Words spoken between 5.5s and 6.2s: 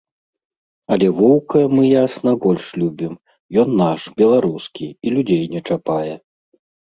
не чапае.